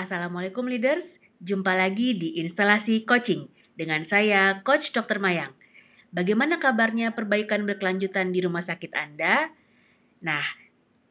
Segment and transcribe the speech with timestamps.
[0.00, 5.20] Assalamualaikum leaders, jumpa lagi di instalasi coaching dengan saya Coach Dr.
[5.20, 5.52] Mayang.
[6.08, 9.52] Bagaimana kabarnya perbaikan berkelanjutan di rumah sakit Anda?
[10.24, 10.40] Nah,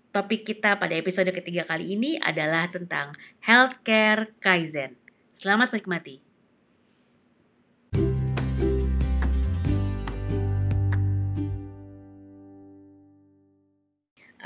[0.09, 3.13] topik kita pada episode ketiga kali ini adalah tentang
[3.45, 4.97] healthcare kaizen.
[5.37, 6.28] Selamat menikmati.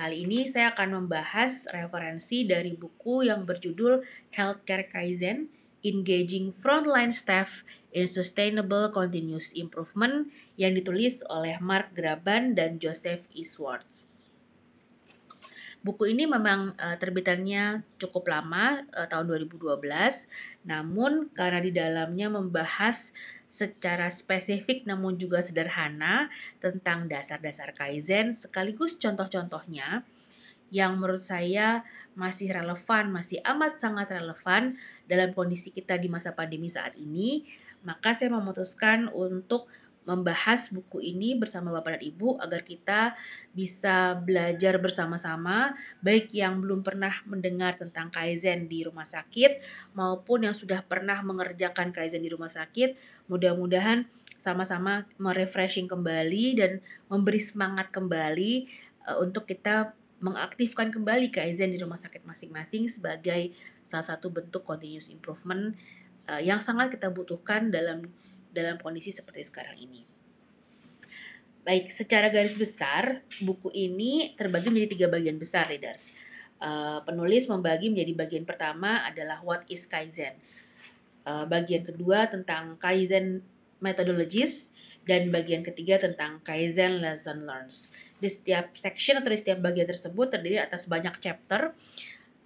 [0.04, 4.04] Kali ini saya akan membahas referensi dari buku yang berjudul
[4.36, 5.48] Healthcare Kaizen,
[5.80, 7.64] Engaging Frontline Staff
[7.96, 10.28] in Sustainable Continuous Improvement
[10.60, 13.48] yang ditulis oleh Mark Graban dan Joseph E.
[13.48, 14.12] Swartz.
[15.84, 19.84] Buku ini memang uh, terbitannya cukup lama, uh, tahun 2012.
[20.64, 23.12] Namun karena di dalamnya membahas
[23.52, 26.32] secara spesifik namun juga sederhana
[26.64, 30.08] tentang dasar-dasar Kaizen sekaligus contoh-contohnya
[30.74, 31.84] yang menurut saya
[32.16, 37.46] masih relevan, masih amat sangat relevan dalam kondisi kita di masa pandemi saat ini,
[37.84, 39.70] maka saya memutuskan untuk
[40.04, 43.02] membahas buku ini bersama Bapak dan Ibu agar kita
[43.56, 49.64] bisa belajar bersama-sama baik yang belum pernah mendengar tentang Kaizen di rumah sakit
[49.96, 53.00] maupun yang sudah pernah mengerjakan Kaizen di rumah sakit.
[53.32, 56.72] Mudah-mudahan sama-sama merefreshing kembali dan
[57.08, 58.68] memberi semangat kembali
[59.08, 65.08] uh, untuk kita mengaktifkan kembali Kaizen di rumah sakit masing-masing sebagai salah satu bentuk continuous
[65.12, 65.76] improvement
[66.28, 68.08] uh, yang sangat kita butuhkan dalam
[68.54, 70.06] dalam kondisi seperti sekarang ini.
[71.64, 76.12] Baik, secara garis besar, buku ini terbagi menjadi tiga bagian besar, readers.
[76.64, 80.36] Uh, penulis membagi menjadi bagian pertama adalah What is Kaizen.
[81.24, 83.44] Uh, bagian kedua tentang Kaizen
[83.80, 87.92] Methodologies, dan bagian ketiga tentang Kaizen Lesson Learns.
[88.20, 91.76] Di setiap section atau di setiap bagian tersebut terdiri atas banyak chapter.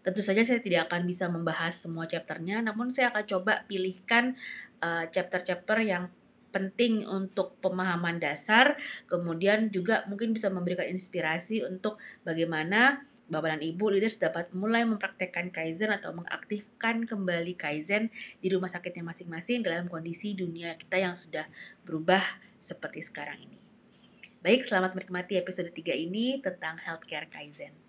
[0.08, 4.40] Tentu saja saya tidak akan bisa membahas semua chapternya, namun saya akan coba pilihkan
[4.78, 6.06] Eh, chapter-chapter yang
[6.54, 8.78] penting untuk pemahaman dasar,
[9.10, 15.50] kemudian juga mungkin bisa memberikan inspirasi untuk bagaimana Bapak dan Ibu leaders dapat mulai mempraktekkan
[15.50, 21.50] Kaizen atau mengaktifkan kembali Kaizen di rumah sakitnya masing-masing dalam kondisi dunia kita yang sudah
[21.84, 22.22] berubah
[22.62, 23.58] seperti sekarang ini.
[24.46, 27.87] Baik, selamat menikmati episode 3 ini tentang Healthcare Kaizen.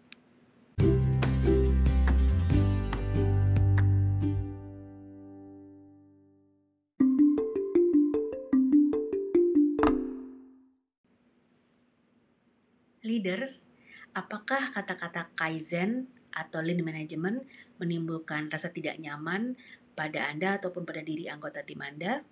[13.19, 13.67] Leaders,
[14.15, 17.43] apakah kata-kata kaizen atau lean management
[17.83, 19.59] menimbulkan rasa tidak nyaman
[19.99, 22.23] pada Anda ataupun pada diri anggota tim Anda?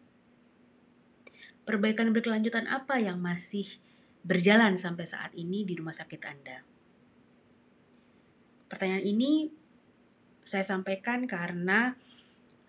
[1.66, 3.66] Perbaikan berkelanjutan apa yang masih
[4.22, 6.62] berjalan sampai saat ini di rumah sakit Anda?
[8.70, 9.50] Pertanyaan ini
[10.46, 11.98] saya sampaikan karena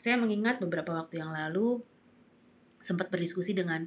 [0.02, 1.86] saya mengingat beberapa waktu yang lalu
[2.82, 3.86] sempat berdiskusi dengan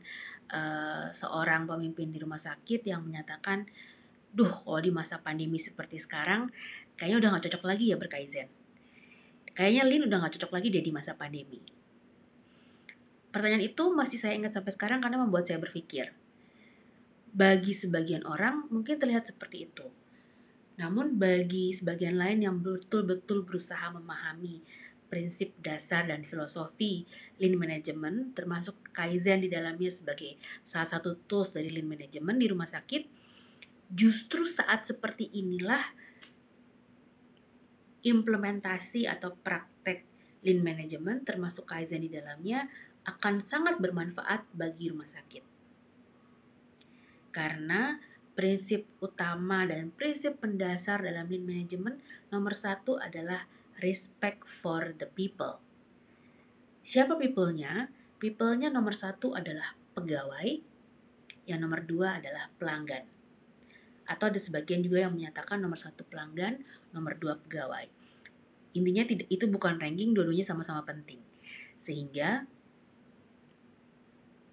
[0.54, 3.66] uh, seorang pemimpin di rumah sakit yang menyatakan
[4.30, 6.50] duh kalau di masa pandemi seperti sekarang
[6.94, 8.48] kayaknya udah gak cocok lagi ya berkaizen.
[9.50, 11.58] Kayaknya Lin udah gak cocok lagi deh di masa pandemi.
[13.30, 16.14] Pertanyaan itu masih saya ingat sampai sekarang karena membuat saya berpikir.
[17.30, 19.86] Bagi sebagian orang mungkin terlihat seperti itu.
[20.82, 24.62] Namun bagi sebagian lain yang betul-betul berusaha memahami
[25.10, 27.02] prinsip dasar dan filosofi
[27.42, 32.70] lean management termasuk kaizen di dalamnya sebagai salah satu tools dari lean management di rumah
[32.70, 33.19] sakit
[33.90, 35.82] justru saat seperti inilah
[38.06, 40.06] implementasi atau praktek
[40.46, 42.70] lean management termasuk kaizen di dalamnya
[43.04, 45.44] akan sangat bermanfaat bagi rumah sakit.
[47.34, 47.98] Karena
[48.32, 52.00] prinsip utama dan prinsip pendasar dalam lean management
[52.32, 53.44] nomor satu adalah
[53.82, 55.60] respect for the people.
[56.80, 57.92] Siapa people-nya?
[58.16, 60.48] People-nya nomor satu adalah pegawai,
[61.44, 63.19] yang nomor dua adalah pelanggan
[64.10, 67.86] atau ada sebagian juga yang menyatakan nomor satu pelanggan, nomor dua pegawai.
[68.74, 71.22] Intinya itu bukan ranking, dua-duanya sama-sama penting.
[71.78, 72.42] Sehingga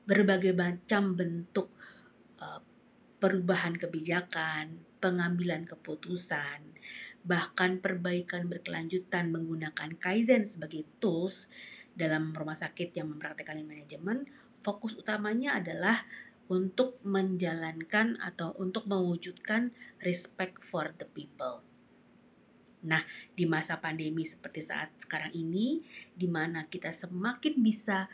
[0.06, 1.74] berbagai macam bentuk
[2.38, 2.62] uh,
[3.18, 6.77] perubahan kebijakan, pengambilan keputusan,
[7.25, 11.50] bahkan perbaikan berkelanjutan menggunakan Kaizen sebagai tools
[11.98, 14.30] dalam rumah sakit yang mempraktekkan manajemen,
[14.62, 16.06] fokus utamanya adalah
[16.47, 21.63] untuk menjalankan atau untuk mewujudkan respect for the people.
[22.88, 23.03] Nah,
[23.35, 25.83] di masa pandemi seperti saat sekarang ini,
[26.15, 28.07] di mana kita semakin bisa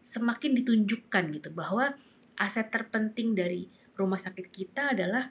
[0.00, 1.92] semakin ditunjukkan gitu bahwa
[2.40, 5.28] aset terpenting dari rumah sakit kita adalah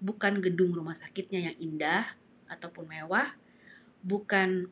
[0.00, 2.16] bukan gedung rumah sakitnya yang indah
[2.48, 3.34] ataupun mewah,
[4.00, 4.70] bukan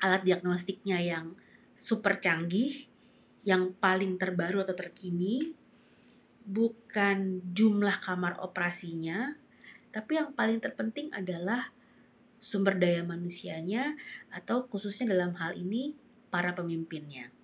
[0.00, 1.36] alat diagnostiknya yang
[1.76, 2.88] super canggih,
[3.46, 5.54] yang paling terbaru atau terkini,
[6.46, 9.34] bukan jumlah kamar operasinya,
[9.90, 11.74] tapi yang paling terpenting adalah
[12.38, 13.98] sumber daya manusianya
[14.30, 15.98] atau khususnya dalam hal ini
[16.30, 17.34] para pemimpinnya.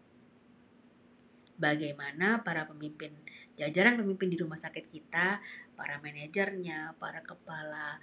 [1.58, 3.14] Bagaimana para pemimpin,
[3.58, 5.42] jajaran pemimpin di rumah sakit kita,
[5.74, 7.98] para manajernya, para kepala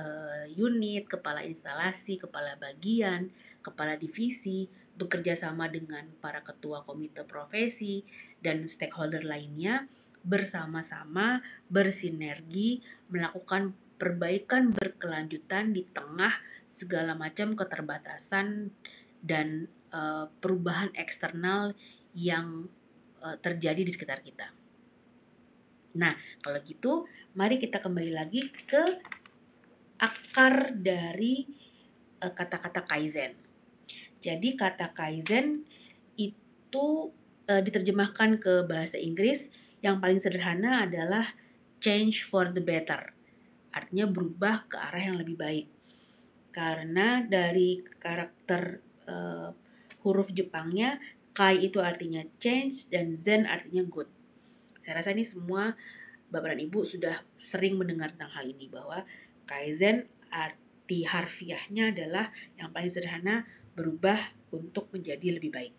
[0.00, 8.04] uh, unit, kepala instalasi, kepala bagian, kepala divisi, bekerja sama dengan para ketua komite profesi
[8.40, 9.88] dan stakeholder lainnya
[10.20, 11.40] bersama-sama
[11.72, 16.32] bersinergi melakukan perbaikan berkelanjutan di tengah
[16.72, 18.72] segala macam keterbatasan
[19.20, 21.76] dan uh, perubahan eksternal
[22.16, 22.72] yang
[23.20, 24.48] uh, terjadi di sekitar kita.
[26.00, 27.04] Nah, kalau gitu,
[27.36, 28.84] mari kita kembali lagi ke
[30.00, 31.44] akar dari
[32.22, 33.36] eh, kata-kata uh, kaizen.
[34.22, 35.66] Jadi kata kaizen
[36.14, 37.10] itu
[37.50, 41.36] uh, diterjemahkan ke bahasa Inggris yang paling sederhana adalah
[41.80, 43.12] change for the better.
[43.72, 45.66] Artinya berubah ke arah yang lebih baik.
[46.50, 49.50] Karena dari karakter uh,
[50.04, 51.00] huruf Jepangnya
[51.32, 54.10] kai itu artinya change dan zen artinya good.
[54.82, 55.76] Saya rasa ini semua
[56.30, 59.02] Bapak dan Ibu sudah sering mendengar tentang hal ini bahwa
[59.50, 64.18] Kaizen arti harfiahnya adalah yang paling sederhana berubah
[64.54, 65.74] untuk menjadi lebih baik.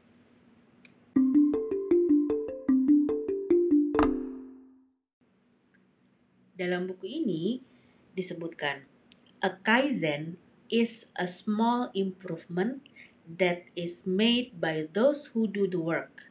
[6.62, 7.58] Dalam buku ini
[8.14, 8.86] disebutkan,
[9.42, 10.38] a kaizen
[10.70, 12.86] is a small improvement
[13.26, 16.30] that is made by those who do the work.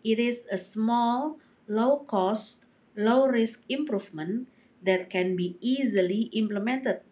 [0.00, 1.36] It is a small,
[1.68, 2.64] low cost,
[2.96, 4.48] low risk improvement
[4.80, 7.04] that can be easily implemented.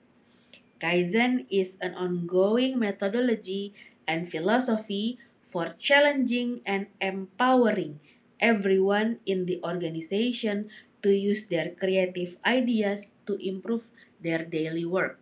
[0.80, 3.76] Kaizen is an ongoing methodology
[4.08, 8.00] and philosophy for challenging and empowering
[8.40, 10.72] everyone in the organization
[11.04, 15.20] to use their creative ideas to improve their daily work.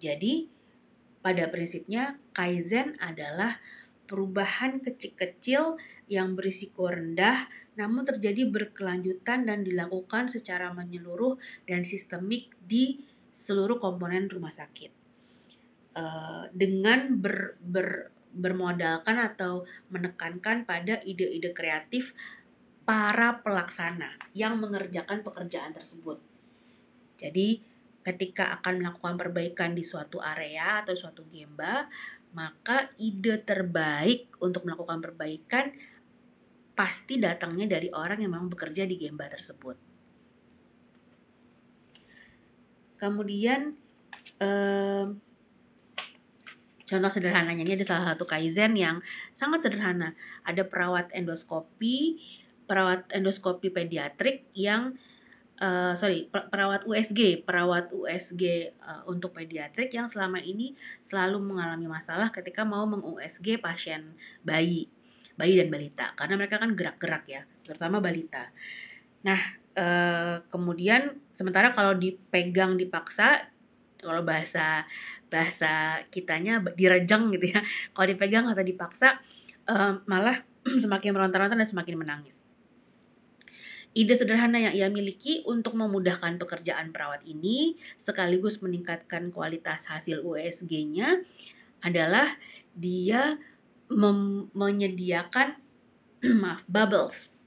[0.00, 0.48] Jadi,
[1.24, 3.58] pada prinsipnya Kaizen adalah
[4.06, 11.36] perubahan kecil-kecil yang berisiko rendah namun terjadi berkelanjutan dan dilakukan secara menyeluruh
[11.68, 13.04] dan sistemik di
[13.36, 14.88] seluruh komponen rumah sakit.
[15.96, 22.12] Uh, dengan ber, ber, bermodalkan atau menekankan pada ide-ide kreatif
[22.86, 26.22] para pelaksana yang mengerjakan pekerjaan tersebut.
[27.18, 27.60] Jadi,
[28.06, 31.90] ketika akan melakukan perbaikan di suatu area atau suatu gemba,
[32.36, 35.74] maka ide terbaik untuk melakukan perbaikan
[36.76, 39.80] pasti datangnya dari orang yang memang bekerja di Gemba tersebut.
[43.00, 43.72] Kemudian
[44.36, 45.04] eh,
[46.84, 49.00] contoh sederhananya ini ada salah satu kaizen yang
[49.32, 50.12] sangat sederhana.
[50.44, 52.20] Ada perawat endoskopi,
[52.66, 54.98] perawat endoskopi pediatrik yang
[55.62, 61.88] uh, sorry perawat USG perawat USG uh, eh, untuk pediatrik yang selama ini selalu mengalami
[61.88, 64.12] masalah ketika mau meng USG pasien
[64.44, 64.90] bayi
[65.36, 66.16] bayi dan balita.
[66.16, 68.52] Karena mereka kan gerak-gerak ya terutama balita.
[69.24, 69.40] Nah
[69.76, 73.52] uh, kemudian sementara kalau dipegang dipaksa
[74.00, 74.86] kalau bahasa
[75.26, 77.60] bahasa kitanya direjeng gitu ya
[77.90, 79.18] kalau dipegang atau dipaksa
[79.66, 80.46] uh, malah
[80.82, 82.45] semakin meronta-ronta dan semakin menangis
[83.96, 91.24] Ide sederhana yang ia miliki untuk memudahkan pekerjaan perawat ini sekaligus meningkatkan kualitas hasil USG-nya
[91.80, 92.36] adalah
[92.76, 93.40] dia
[94.52, 95.56] menyediakan
[96.44, 97.40] maaf bubbles.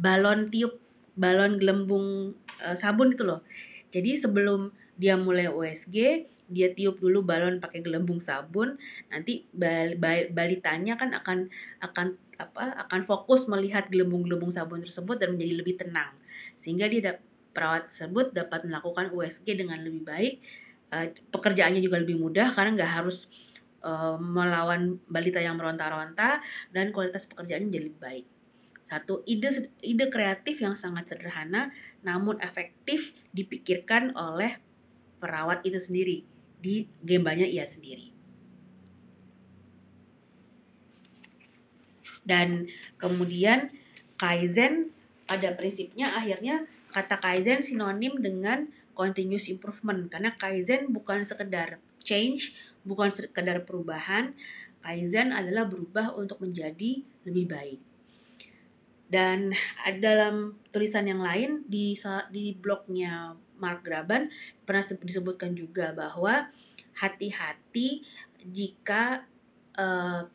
[0.00, 0.80] Balon tiup
[1.12, 2.32] balon gelembung
[2.64, 3.44] uh, sabun itu loh.
[3.92, 8.80] Jadi sebelum dia mulai USG dia tiup dulu balon pakai gelembung sabun.
[9.12, 11.52] Nanti bal bal balitanya kan akan
[11.84, 12.16] akan
[12.48, 16.10] apa akan fokus melihat gelembung-gelembung sabun tersebut dan menjadi lebih tenang.
[16.58, 17.22] Sehingga dia
[17.52, 20.34] perawat tersebut dapat melakukan USG dengan lebih baik
[20.92, 23.28] uh, pekerjaannya juga lebih mudah karena nggak harus
[23.84, 26.40] uh, melawan balita yang meronta-ronta
[26.72, 28.26] dan kualitas pekerjaannya menjadi lebih baik.
[28.82, 31.70] Satu ide ide kreatif yang sangat sederhana
[32.02, 34.58] namun efektif dipikirkan oleh
[35.22, 36.26] perawat itu sendiri
[36.58, 38.11] di gembanya ia sendiri
[42.22, 43.70] dan kemudian
[44.18, 44.94] kaizen
[45.26, 52.52] pada prinsipnya akhirnya kata kaizen sinonim dengan continuous improvement karena kaizen bukan sekedar change,
[52.84, 54.34] bukan sekedar perubahan,
[54.84, 57.80] kaizen adalah berubah untuk menjadi lebih baik.
[59.12, 59.52] Dan
[60.00, 61.92] dalam tulisan yang lain di
[62.32, 64.32] di blognya Mark Graban
[64.66, 66.48] pernah disebutkan juga bahwa
[66.96, 68.02] hati-hati
[68.42, 69.24] jika
[69.76, 70.26] uh,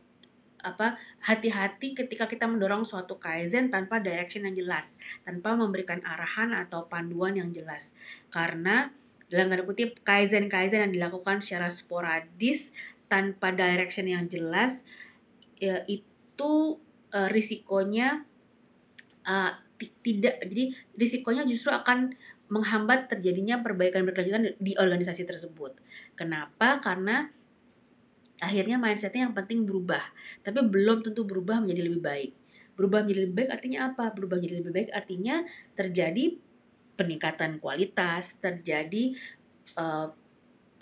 [0.67, 6.91] apa hati-hati ketika kita mendorong suatu kaizen tanpa direction yang jelas, tanpa memberikan arahan atau
[6.91, 7.95] panduan yang jelas.
[8.27, 8.91] Karena
[9.31, 12.75] dalam tanda kutip kaizen-kaizen yang dilakukan secara sporadis
[13.07, 14.83] tanpa direction yang jelas
[15.59, 16.79] ya, itu
[17.11, 18.27] uh, risikonya
[19.27, 25.75] uh, tidak jadi risikonya justru akan menghambat terjadinya perbaikan berkelanjutan di organisasi tersebut.
[26.15, 26.79] Kenapa?
[26.79, 27.27] Karena
[28.41, 30.01] akhirnya mindsetnya yang penting berubah.
[30.45, 32.31] Tapi belum tentu berubah menjadi lebih baik.
[32.77, 34.13] Berubah menjadi lebih baik artinya apa?
[34.13, 35.35] Berubah menjadi lebih baik artinya
[35.73, 36.23] terjadi
[36.97, 39.13] peningkatan kualitas terjadi
[39.77, 40.09] uh,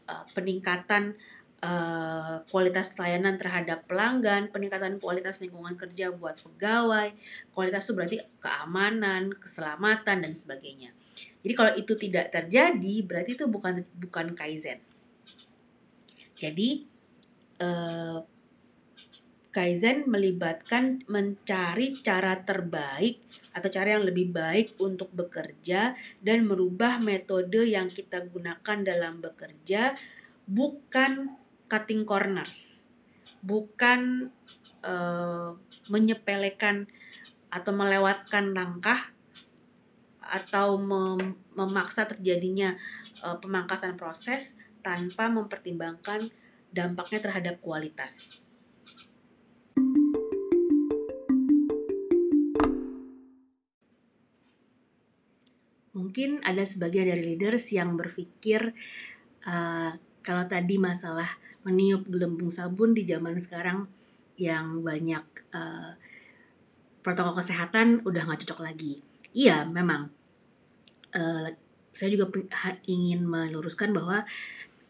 [0.07, 1.19] uh, peningkatan
[1.59, 7.11] uh, kualitas pelayanan terhadap pelanggan peningkatan kualitas lingkungan kerja buat pegawai.
[7.51, 10.95] Kualitas itu berarti keamanan keselamatan dan sebagainya.
[11.43, 14.83] Jadi kalau itu tidak terjadi berarti itu bukan bukan kaizen
[16.35, 16.83] jadi
[17.61, 18.23] uh,
[19.55, 23.23] Kaizen melibatkan mencari cara terbaik
[23.55, 29.95] atau cara yang lebih baik untuk bekerja dan merubah metode yang kita gunakan dalam bekerja
[30.43, 31.39] bukan
[31.71, 32.91] cutting corners,
[33.39, 34.27] bukan
[34.83, 35.55] uh,
[35.87, 36.91] menyepelekan
[37.47, 39.15] atau melewatkan langkah
[40.19, 42.75] atau mem memaksa terjadinya
[43.23, 46.27] uh, pemangkasan proses tanpa mempertimbangkan
[46.75, 48.43] dampaknya terhadap kualitas.
[55.95, 58.75] Mungkin ada sebagian dari leaders yang berpikir
[59.47, 63.87] uh, kalau tadi masalah meniup gelembung sabun di zaman sekarang
[64.35, 65.23] yang banyak
[65.55, 65.95] uh,
[66.99, 68.99] protokol kesehatan udah nggak cocok lagi.
[69.31, 70.11] Iya, memang.
[71.15, 71.55] Uh,
[71.95, 72.27] saya juga
[72.83, 74.27] ingin meluruskan bahwa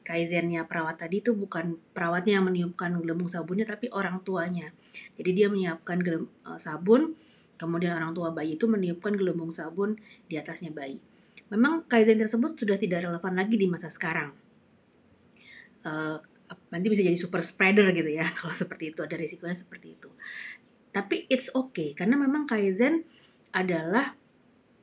[0.05, 4.69] kaizennya perawat tadi itu bukan perawatnya yang meniupkan gelembung sabunnya tapi orang tuanya.
[5.17, 7.17] Jadi dia menyiapkan gelem, uh, sabun,
[7.57, 9.97] kemudian orang tua bayi itu meniupkan gelembung sabun
[10.29, 11.01] di atasnya bayi.
[11.50, 14.29] Memang kaizen tersebut sudah tidak relevan lagi di masa sekarang.
[15.81, 16.21] Uh,
[16.69, 20.09] nanti bisa jadi super spreader gitu ya kalau seperti itu ada risikonya seperti itu.
[20.93, 23.03] Tapi it's okay karena memang kaizen
[23.50, 24.13] adalah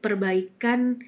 [0.02, 0.98] perbaikan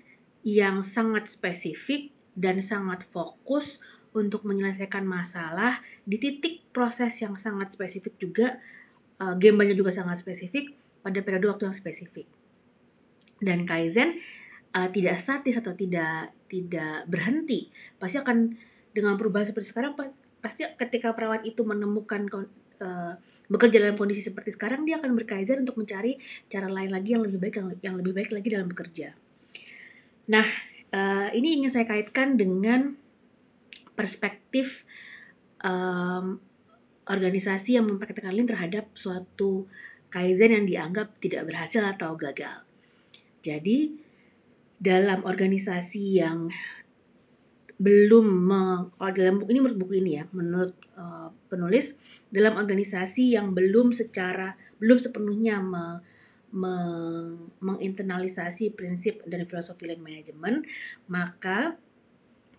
[0.47, 3.80] yang sangat spesifik dan sangat fokus
[4.14, 8.62] untuk menyelesaikan masalah di titik proses yang sangat spesifik juga
[9.18, 12.26] uh, gembanya juga sangat spesifik pada periode waktu yang spesifik.
[13.42, 14.16] Dan kaizen
[14.75, 18.54] uh, tidak statis atau tidak tidak berhenti pasti akan
[18.94, 19.99] dengan perubahan seperti sekarang
[20.38, 22.30] pasti ketika perawat itu menemukan
[22.78, 23.14] uh,
[23.50, 26.16] bekerja dalam kondisi seperti sekarang dia akan berkaizen untuk mencari
[26.49, 29.09] cara lain lagi yang lebih baik yang, yang lebih baik lagi dalam bekerja.
[30.30, 30.47] Nah
[30.94, 32.97] uh, ini ingin saya kaitkan dengan
[33.94, 34.86] perspektif
[35.62, 36.38] um,
[37.08, 39.66] organisasi yang mempraktikkan Lean terhadap suatu
[40.08, 42.62] kaizen yang dianggap tidak berhasil atau gagal.
[43.44, 43.92] Jadi
[44.78, 46.48] dalam organisasi yang
[47.74, 48.26] belum
[48.94, 51.98] kalau dalam buku ini menurut buku ini ya menurut uh, penulis
[52.30, 55.98] dalam organisasi yang belum secara belum sepenuhnya me,
[56.54, 56.74] me,
[57.58, 60.62] menginternalisasi prinsip dan filosofi lean management
[61.10, 61.74] maka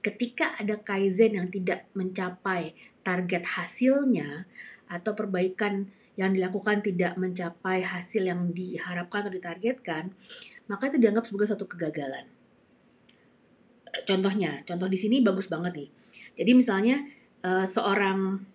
[0.05, 4.45] ketika ada kaizen yang tidak mencapai target hasilnya
[4.85, 10.13] atau perbaikan yang dilakukan tidak mencapai hasil yang diharapkan atau ditargetkan,
[10.69, 12.29] maka itu dianggap sebagai suatu kegagalan.
[14.05, 15.89] Contohnya, contoh di sini bagus banget nih.
[16.37, 17.01] Jadi misalnya
[17.41, 18.45] eh, seorang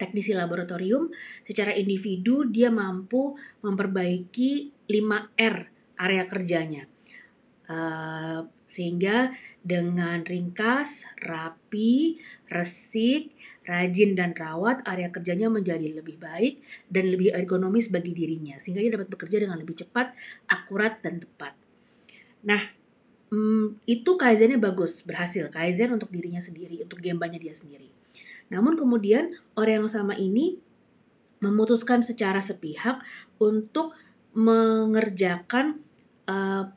[0.00, 1.12] teknisi laboratorium
[1.46, 4.50] secara individu dia mampu memperbaiki
[4.88, 5.56] 5R
[6.00, 6.82] area kerjanya.
[8.72, 12.16] Sehingga dengan ringkas, rapi,
[12.48, 13.36] resik,
[13.68, 18.96] rajin dan rawat, area kerjanya menjadi lebih baik dan lebih ergonomis bagi dirinya, sehingga dia
[18.96, 20.16] dapat bekerja dengan lebih cepat,
[20.48, 21.52] akurat, dan tepat.
[22.48, 22.62] Nah,
[23.28, 25.52] hmm, itu kaizennya bagus, berhasil.
[25.52, 27.92] Kaizen untuk dirinya sendiri, untuk gembanya dia sendiri.
[28.48, 30.58] Namun kemudian orang yang sama ini
[31.38, 33.02] memutuskan secara sepihak
[33.38, 33.94] untuk
[34.32, 35.82] mengerjakan
[36.26, 36.70] uh,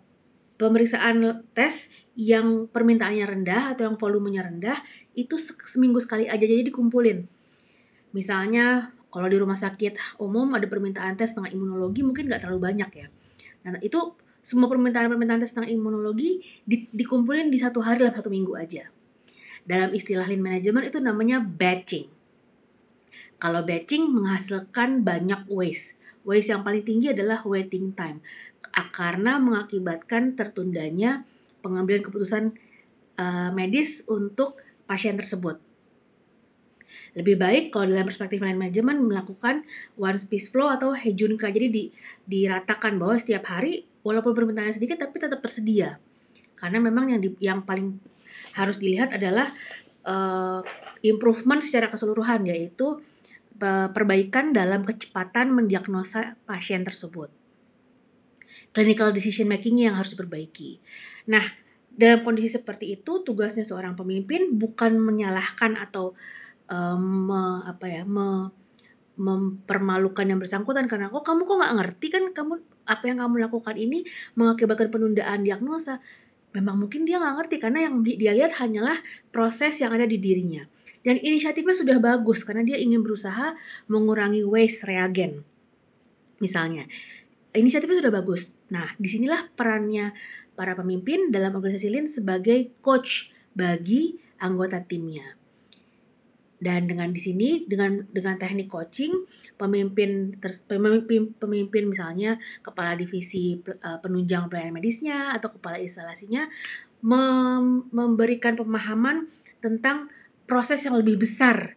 [0.55, 4.79] pemeriksaan tes yang permintaannya rendah atau yang volumenya rendah
[5.19, 7.27] itu seminggu sekali aja jadi dikumpulin.
[8.15, 12.89] Misalnya kalau di rumah sakit umum ada permintaan tes tentang imunologi mungkin nggak terlalu banyak
[12.95, 13.07] ya.
[13.67, 18.53] Nah itu semua permintaan-permintaan tes tentang imunologi di, dikumpulin di satu hari dalam satu minggu
[18.55, 18.87] aja.
[19.65, 22.07] Dalam istilah lean management itu namanya batching.
[23.41, 25.97] Kalau batching menghasilkan banyak waste.
[26.21, 28.21] Waste yang paling tinggi adalah waiting time.
[28.95, 31.27] Karena mengakibatkan tertundanya
[31.59, 32.55] pengambilan keputusan
[33.19, 35.59] uh, medis untuk pasien tersebut.
[37.15, 39.63] Lebih baik kalau dalam perspektif line management melakukan
[39.95, 41.47] one piece flow atau hejunka.
[41.51, 41.83] Jadi di,
[42.27, 45.99] diratakan bahwa setiap hari walaupun permintaannya sedikit tapi tetap tersedia.
[46.55, 47.99] Karena memang yang di, yang paling
[48.55, 49.47] harus dilihat adalah
[50.07, 50.59] uh,
[51.03, 52.99] improvement secara keseluruhan yaitu
[53.95, 57.31] perbaikan dalam kecepatan mendiagnosa pasien tersebut.
[58.75, 60.83] Clinical decision making yang harus diperbaiki.
[61.31, 61.41] Nah,
[61.95, 66.11] dalam kondisi seperti itu tugasnya seorang pemimpin bukan menyalahkan atau
[66.67, 68.51] um, me, apa ya me,
[69.15, 73.75] mempermalukan yang bersangkutan karena kok kamu kok nggak ngerti kan kamu apa yang kamu lakukan
[73.79, 74.03] ini
[74.35, 76.03] mengakibatkan penundaan diagnosa
[76.51, 78.99] memang mungkin dia nggak ngerti karena yang dia lihat hanyalah
[79.31, 80.67] proses yang ada di dirinya
[81.05, 83.53] dan inisiatifnya sudah bagus karena dia ingin berusaha
[83.85, 85.45] mengurangi waste reagen.
[86.41, 86.89] Misalnya,
[87.53, 88.54] inisiatifnya sudah bagus.
[88.73, 90.15] Nah, di sinilah perannya
[90.57, 95.37] para pemimpin dalam organisasi Lean sebagai coach bagi anggota timnya.
[96.55, 99.11] Dan dengan di sini dengan dengan teknik coaching
[99.59, 100.33] pemimpin
[100.65, 106.47] pemimpin pemimpin misalnya kepala divisi uh, penunjang pelayanan medisnya atau kepala instalasinya
[107.03, 109.27] mem memberikan pemahaman
[109.59, 110.09] tentang
[110.47, 111.75] proses yang lebih besar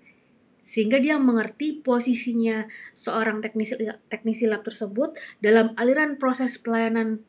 [0.68, 3.72] sehingga dia mengerti posisinya seorang teknisi
[4.12, 7.25] teknisi lab tersebut dalam aliran proses pelayanan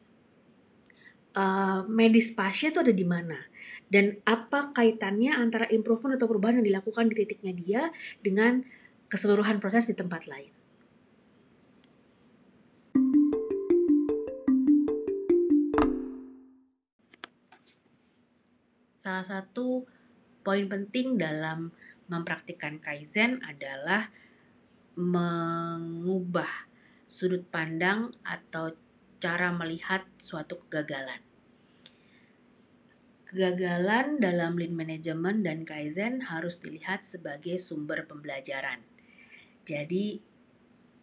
[1.39, 3.39] uh, medis pasien itu ada di mana
[3.87, 7.81] dan apa kaitannya antara improvement atau perubahan yang dilakukan di titiknya dia
[8.19, 8.59] dengan
[9.07, 10.51] keseluruhan proses di tempat lain.
[18.99, 19.87] Salah satu
[20.43, 21.71] poin penting dalam
[22.09, 24.09] mempraktikkan kaizen adalah
[24.99, 26.67] mengubah
[27.07, 28.75] sudut pandang atau
[29.21, 31.21] cara melihat suatu kegagalan.
[33.29, 38.81] Kegagalan dalam lean management dan kaizen harus dilihat sebagai sumber pembelajaran.
[39.69, 40.17] Jadi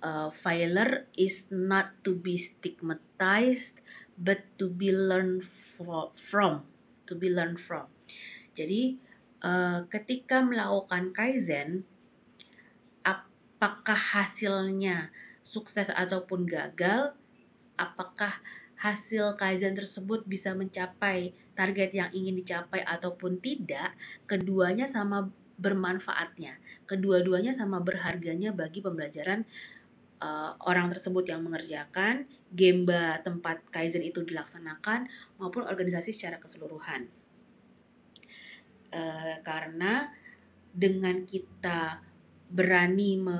[0.02, 3.78] uh, failure is not to be stigmatized
[4.18, 6.66] but to be learned from,
[7.06, 7.86] to be learned from.
[8.58, 9.05] Jadi
[9.42, 11.84] uh, ketika melakukan kaizen
[13.56, 17.16] apakah hasilnya sukses ataupun gagal?
[17.76, 18.40] Apakah
[18.76, 23.96] hasil kaizen tersebut bisa mencapai target yang ingin dicapai ataupun tidak?
[24.28, 26.60] Keduanya sama bermanfaatnya.
[26.84, 29.48] Kedua-duanya sama berharganya bagi pembelajaran
[30.20, 35.08] uh, orang tersebut yang mengerjakan gemba tempat kaizen itu dilaksanakan
[35.40, 37.08] maupun organisasi secara keseluruhan
[38.92, 40.12] uh, karena
[40.76, 42.04] dengan kita
[42.52, 43.38] berani me,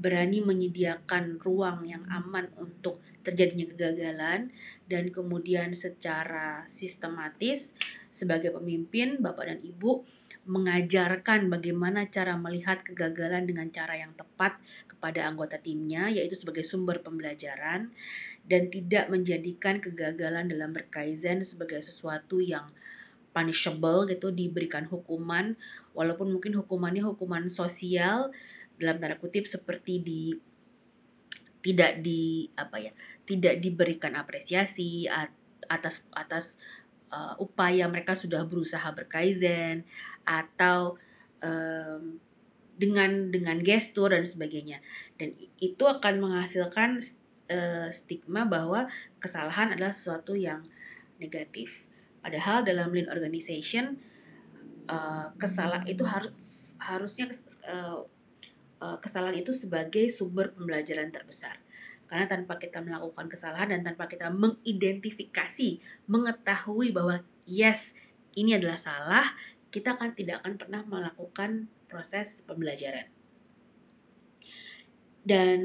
[0.00, 4.50] berani menyediakan ruang yang aman untuk terjadinya kegagalan
[4.88, 7.76] dan kemudian secara sistematis
[8.10, 10.02] sebagai pemimpin Bapak dan Ibu
[10.42, 14.58] mengajarkan bagaimana cara melihat kegagalan dengan cara yang tepat
[14.90, 17.94] kepada anggota timnya yaitu sebagai sumber pembelajaran
[18.42, 22.66] dan tidak menjadikan kegagalan dalam berkaizen sebagai sesuatu yang
[23.32, 25.56] punishable gitu diberikan hukuman.
[25.96, 28.30] Walaupun mungkin hukumannya hukuman sosial
[28.76, 30.22] dalam tanda kutip seperti di
[31.62, 32.92] tidak di apa ya
[33.22, 35.06] tidak diberikan apresiasi
[35.70, 36.58] atas atas
[37.14, 39.86] uh, upaya mereka sudah berusaha berkaizen
[40.26, 40.98] atau
[41.38, 42.18] um,
[42.74, 44.82] dengan dengan gestur dan sebagainya.
[45.20, 46.98] Dan itu akan menghasilkan
[47.52, 48.90] uh, stigma bahwa
[49.22, 50.66] kesalahan adalah sesuatu yang
[51.22, 51.86] negatif
[52.22, 53.98] Padahal dalam lean organization
[54.86, 57.30] uh, kesalahan itu harus harusnya
[57.66, 58.06] uh,
[58.82, 61.58] uh, kesalahan itu sebagai sumber pembelajaran terbesar.
[62.06, 67.98] Karena tanpa kita melakukan kesalahan dan tanpa kita mengidentifikasi, mengetahui bahwa yes,
[68.38, 69.26] ini adalah salah,
[69.72, 73.08] kita akan tidak akan pernah melakukan proses pembelajaran.
[75.22, 75.60] Dan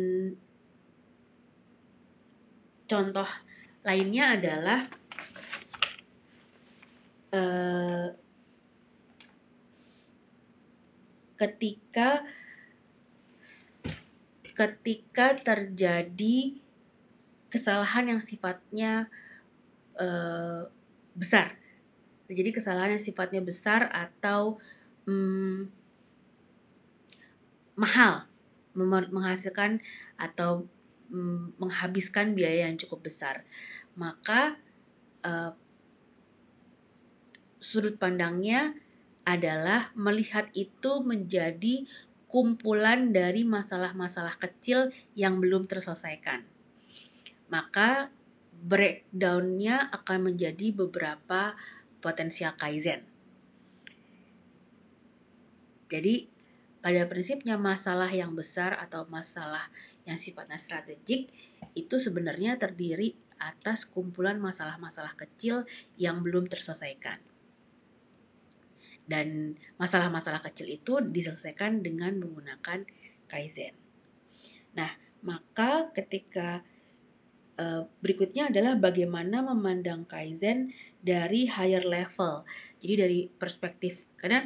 [2.88, 3.28] contoh
[3.84, 4.88] lainnya adalah
[7.34, 8.14] uh,
[11.38, 12.26] ketika
[14.58, 16.58] ketika terjadi
[17.54, 19.06] kesalahan yang sifatnya
[20.02, 20.66] uh,
[21.14, 21.62] besar.
[22.28, 24.58] Jadi kesalahan yang sifatnya besar atau
[25.06, 25.70] um,
[27.78, 28.26] mahal
[28.78, 29.82] menghasilkan
[30.18, 30.66] atau
[31.14, 33.46] um, menghabiskan biaya yang cukup besar.
[33.94, 34.58] Maka
[35.22, 35.54] uh,
[37.58, 38.78] sudut pandangnya
[39.28, 41.84] adalah melihat itu menjadi
[42.28, 46.44] kumpulan dari masalah-masalah kecil yang belum terselesaikan.
[47.48, 48.12] Maka
[48.58, 51.56] breakdownnya akan menjadi beberapa
[52.04, 53.04] potensial kaizen.
[55.88, 56.28] Jadi
[56.84, 59.72] pada prinsipnya masalah yang besar atau masalah
[60.04, 61.32] yang sifatnya strategik
[61.76, 65.64] itu sebenarnya terdiri atas kumpulan masalah-masalah kecil
[65.96, 67.37] yang belum terselesaikan.
[69.08, 72.84] Dan masalah-masalah kecil itu diselesaikan dengan menggunakan
[73.32, 73.74] kaizen.
[74.76, 74.92] Nah,
[75.24, 76.68] maka ketika
[77.58, 82.46] uh, berikutnya adalah bagaimana memandang kaizen dari higher level.
[82.84, 84.46] Jadi dari perspektif karena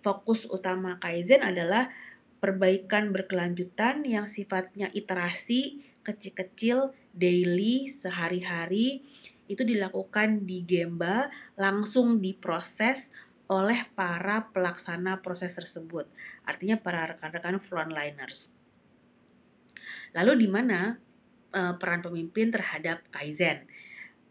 [0.00, 1.92] fokus utama Kaizen adalah
[2.40, 9.04] perbaikan berkelanjutan yang sifatnya iterasi kecil-kecil daily sehari-hari
[9.50, 13.12] itu dilakukan di Gemba langsung diproses
[13.50, 16.06] oleh para pelaksana proses tersebut.
[16.46, 18.54] Artinya para rekan-rekan frontliners.
[20.14, 21.02] Lalu di mana
[21.50, 23.66] uh, peran pemimpin terhadap Kaizen?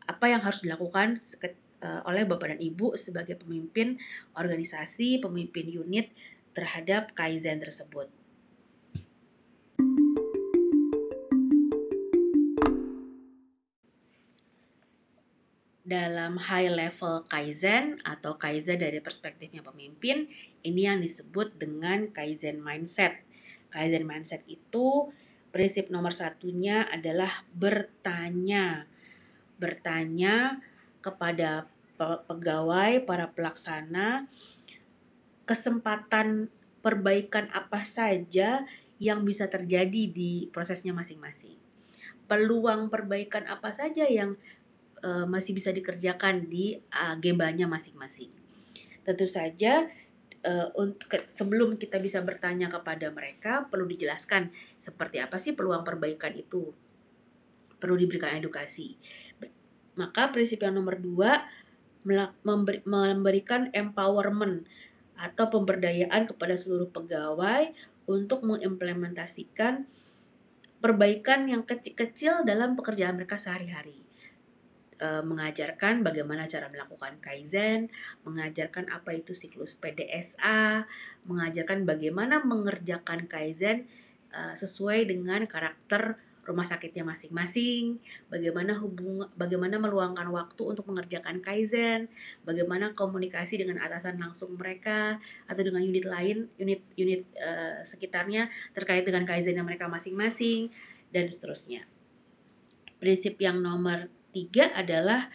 [0.08, 1.20] Apa yang harus dilakukan
[1.84, 4.00] uh, oleh Bapak dan Ibu sebagai pemimpin
[4.40, 6.16] organisasi, pemimpin unit
[6.56, 8.19] terhadap Kaizen tersebut.
[15.90, 20.30] Dalam high level Kaizen atau Kaizen dari perspektifnya pemimpin,
[20.62, 23.26] ini yang disebut dengan Kaizen mindset.
[23.74, 25.10] Kaizen mindset itu
[25.50, 28.86] prinsip nomor satunya adalah bertanya.
[29.58, 30.62] Bertanya
[31.02, 31.66] kepada
[31.98, 34.30] pegawai, para pelaksana,
[35.50, 38.64] kesempatan perbaikan apa saja
[39.02, 41.60] yang bisa terjadi di prosesnya masing-masing.
[42.30, 44.38] Peluang perbaikan apa saja yang
[45.04, 48.32] uh, masih bisa dikerjakan di agendanya masing-masing.
[49.04, 49.88] Tentu saja
[50.46, 56.36] uh, untuk sebelum kita bisa bertanya kepada mereka perlu dijelaskan seperti apa sih peluang perbaikan
[56.36, 56.72] itu.
[57.80, 59.00] Perlu diberikan edukasi.
[59.96, 61.44] Maka prinsip yang nomor dua
[62.48, 64.64] memberikan empowerment
[65.20, 67.76] atau pemberdayaan kepada seluruh pegawai
[68.08, 69.84] untuk mengimplementasikan
[70.80, 74.09] perbaikan yang kecil-kecil dalam pekerjaan mereka sehari-hari.
[75.00, 77.88] E, mengajarkan bagaimana cara melakukan kaizen,
[78.28, 80.84] mengajarkan apa itu siklus PDSA,
[81.24, 83.88] mengajarkan bagaimana mengerjakan kaizen
[84.28, 92.10] e, sesuai dengan karakter rumah sakitnya masing-masing, bagaimana hubung bagaimana meluangkan waktu untuk mengerjakan kaizen,
[92.42, 99.30] bagaimana komunikasi dengan atasan langsung mereka atau dengan unit lain, unit-unit uh, sekitarnya terkait dengan
[99.30, 100.74] kaizen yang mereka masing-masing
[101.14, 101.86] dan seterusnya.
[102.98, 105.30] Prinsip yang nomor tiga adalah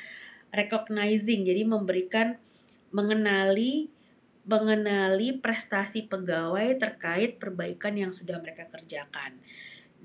[0.55, 2.39] recognizing, jadi memberikan
[2.95, 3.91] mengenali
[4.45, 9.41] mengenali prestasi pegawai terkait perbaikan yang sudah mereka kerjakan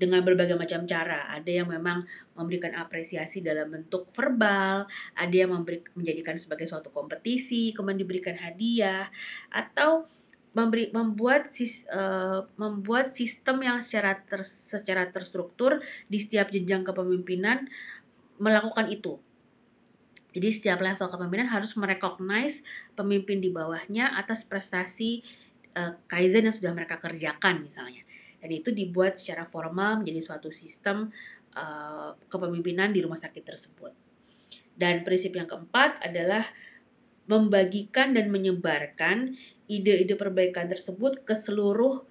[0.00, 1.28] dengan berbagai macam cara.
[1.28, 2.00] Ada yang memang
[2.32, 9.12] memberikan apresiasi dalam bentuk verbal, ada yang memberi, menjadikan sebagai suatu kompetisi, kemudian diberikan hadiah,
[9.52, 10.08] atau
[10.56, 11.52] memberi, membuat
[11.92, 15.78] uh, membuat sistem yang secara ter, secara terstruktur
[16.10, 17.70] di setiap jenjang kepemimpinan
[18.40, 19.20] melakukan itu.
[20.30, 25.20] Jadi setiap level kepemimpinan harus merecognize pemimpin di bawahnya atas prestasi
[25.76, 28.06] uh, kaizen yang sudah mereka kerjakan misalnya
[28.40, 31.12] dan itu dibuat secara formal menjadi suatu sistem
[31.54, 33.92] uh, kepemimpinan di rumah sakit tersebut.
[34.72, 36.42] Dan prinsip yang keempat adalah
[37.28, 39.36] membagikan dan menyebarkan
[39.68, 42.02] ide-ide perbaikan tersebut ke seluruh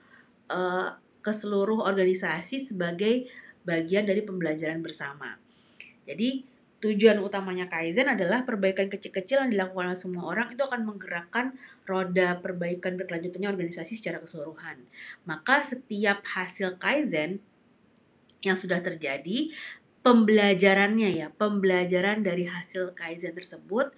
[0.53, 0.89] uh,
[1.19, 3.27] ke seluruh organisasi sebagai
[3.65, 5.35] bagian dari pembelajaran bersama.
[6.09, 6.41] Jadi
[6.79, 12.39] tujuan utamanya Kaizen adalah perbaikan kecil-kecil yang dilakukan oleh semua orang itu akan menggerakkan roda
[12.39, 14.79] perbaikan berkelanjutannya organisasi secara keseluruhan.
[15.27, 17.43] Maka setiap hasil Kaizen
[18.39, 19.51] yang sudah terjadi,
[19.99, 23.91] pembelajarannya ya, pembelajaran dari hasil Kaizen tersebut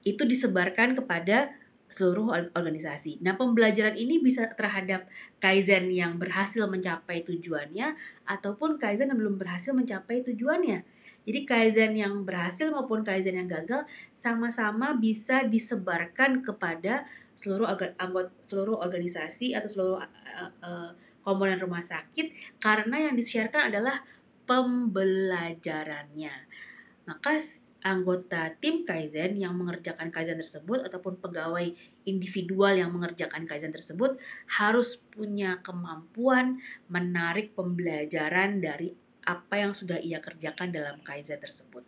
[0.00, 1.52] itu disebarkan kepada
[1.90, 3.20] seluruh organisasi.
[3.20, 5.10] Nah, pembelajaran ini bisa terhadap
[5.42, 10.86] Kaizen yang berhasil mencapai tujuannya ataupun Kaizen yang belum berhasil mencapai tujuannya
[11.28, 13.84] jadi kaizen yang berhasil maupun kaizen yang gagal
[14.16, 17.04] sama-sama bisa disebarkan kepada
[17.36, 24.00] seluruh anggota seluruh organisasi atau seluruh uh, uh, komponen rumah sakit karena yang di-sharekan adalah
[24.48, 26.34] pembelajarannya.
[27.06, 27.38] Maka
[27.80, 31.72] anggota tim Kaizen yang mengerjakan Kaizen tersebut ataupun pegawai
[32.04, 34.20] individual yang mengerjakan Kaizen tersebut
[34.60, 36.60] harus punya kemampuan
[36.92, 38.92] menarik pembelajaran dari
[39.24, 41.84] apa yang sudah ia kerjakan dalam Kaizen tersebut.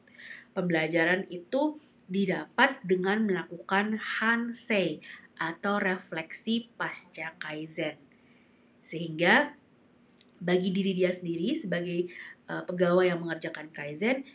[0.52, 5.00] Pembelajaran itu didapat dengan melakukan Hansei
[5.40, 7.96] atau refleksi pasca Kaizen.
[8.84, 9.56] Sehingga
[10.42, 12.10] bagi diri dia sendiri sebagai
[12.50, 14.26] uh, pegawai yang mengerjakan Kaizen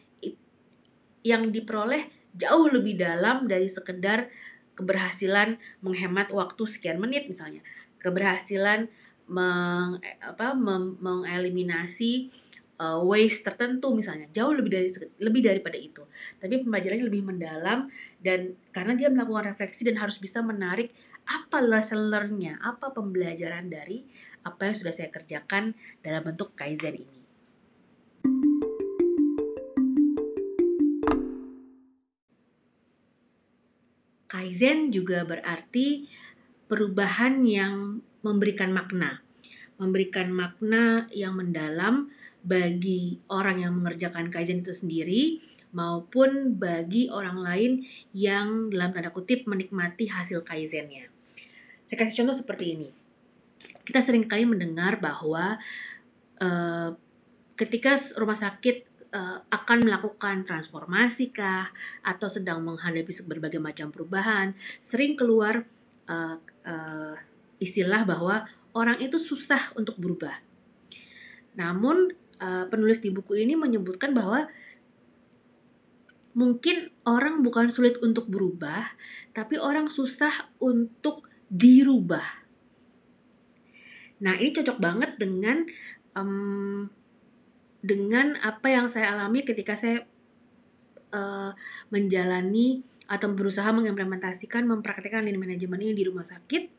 [1.21, 2.07] yang diperoleh
[2.37, 4.31] jauh lebih dalam dari sekedar
[4.77, 7.65] keberhasilan menghemat waktu sekian menit misalnya.
[7.97, 8.87] keberhasilan
[9.25, 12.29] meng, apa, mem, mengeliminasi
[12.77, 14.89] uh, waste tertentu misalnya jauh lebih dari
[15.21, 16.05] lebih daripada itu.
[16.37, 17.89] Tapi pembelajarannya lebih mendalam
[18.21, 20.93] dan karena dia melakukan refleksi dan harus bisa menarik
[21.27, 24.07] apa lesson learn-nya apa pembelajaran dari
[24.47, 27.17] apa yang sudah saya kerjakan dalam bentuk kaizen ini.
[34.27, 36.07] Kaizen juga berarti
[36.67, 39.23] perubahan yang memberikan makna,
[39.79, 42.11] memberikan makna yang mendalam
[42.47, 45.43] bagi orang yang mengerjakan kaizen itu sendiri
[45.75, 47.71] maupun bagi orang lain
[48.15, 51.11] yang dalam tanda kutip menikmati hasil kaizennya.
[51.83, 52.89] Saya kasih contoh seperti ini.
[53.83, 55.59] Kita sering kali mendengar bahwa
[56.39, 56.89] uh,
[57.59, 61.67] ketika rumah sakit uh, akan melakukan transformasi kah
[62.03, 65.67] atau sedang menghadapi berbagai macam perubahan, sering keluar
[66.07, 67.15] uh, uh,
[67.59, 70.35] istilah bahwa orang itu susah untuk berubah.
[71.57, 74.49] Namun uh, penulis di buku ini menyebutkan bahwa
[76.37, 78.93] mungkin orang bukan sulit untuk berubah,
[79.33, 82.45] tapi orang susah untuk dirubah.
[84.21, 85.65] Nah, ini cocok banget dengan
[86.13, 86.89] um,
[87.81, 90.05] dengan apa yang saya alami ketika saya
[91.13, 91.53] uh,
[91.89, 96.69] menjalani atau berusaha mengimplementasikan, mempraktikkan lean management ini di rumah sakit.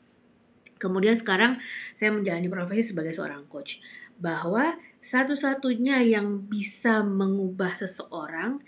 [0.78, 1.58] Kemudian sekarang
[1.98, 3.82] saya menjalani profesi sebagai seorang coach.
[4.18, 8.58] Bahwa satu-satunya yang bisa mengubah seseorang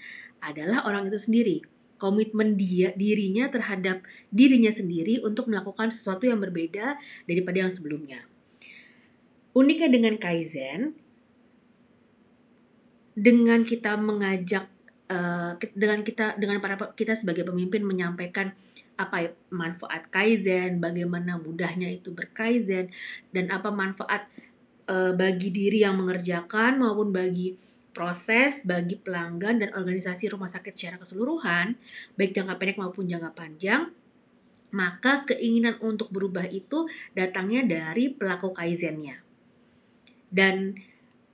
[0.40, 1.58] adalah orang itu sendiri.
[2.00, 4.00] Komitmen dia dirinya terhadap
[4.32, 6.96] dirinya sendiri untuk melakukan sesuatu yang berbeda
[7.28, 8.24] daripada yang sebelumnya.
[9.52, 10.96] Uniknya dengan Kaizen,
[13.12, 14.64] dengan kita mengajak
[15.10, 18.54] uh, dengan kita dengan para kita sebagai pemimpin menyampaikan
[18.96, 22.92] apa manfaat kaizen, bagaimana mudahnya itu berkaizen
[23.32, 24.28] dan apa manfaat
[24.90, 27.54] uh, bagi diri yang mengerjakan maupun bagi
[27.90, 31.74] proses bagi pelanggan dan organisasi rumah sakit secara keseluruhan,
[32.14, 33.90] baik jangka pendek maupun jangka panjang,
[34.70, 39.18] maka keinginan untuk berubah itu datangnya dari pelaku kaizennya.
[40.30, 40.78] Dan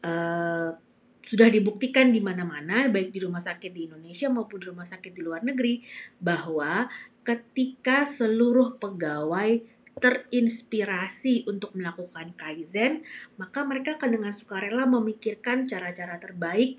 [0.01, 0.73] uh,
[1.21, 5.21] sudah dibuktikan di mana-mana, baik di rumah sakit di Indonesia maupun di rumah sakit di
[5.21, 5.85] luar negeri,
[6.16, 6.88] bahwa
[7.27, 13.00] ketika seluruh pegawai terinspirasi untuk melakukan kaizen,
[13.40, 16.76] maka mereka akan dengan sukarela memikirkan cara-cara terbaik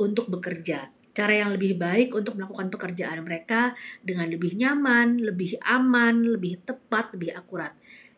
[0.00, 0.88] untuk bekerja.
[1.12, 7.12] Cara yang lebih baik untuk melakukan pekerjaan mereka dengan lebih nyaman, lebih aman, lebih tepat,
[7.16, 7.72] lebih akurat.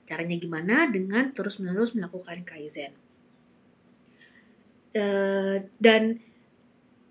[0.07, 0.87] Caranya gimana?
[0.91, 2.95] Dengan terus-menerus melakukan kaizen.
[4.95, 6.19] Uh, dan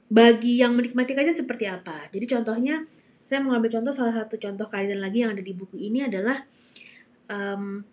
[0.08, 2.08] bagi yang menikmati kaizen seperti apa?
[2.12, 2.84] Jadi contohnya,
[3.28, 6.48] saya mengambil contoh salah satu contoh kaizen lagi yang ada di buku ini adalah
[7.32, 7.84] um,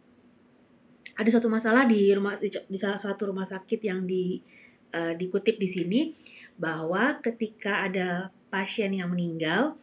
[1.15, 4.43] ada satu masalah di rumah di, di salah satu rumah sakit yang di
[4.95, 6.01] uh, dikutip di sini
[6.59, 9.79] bahwa ketika ada pasien yang meninggal